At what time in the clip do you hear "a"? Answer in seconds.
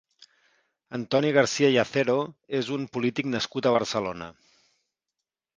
3.69-3.75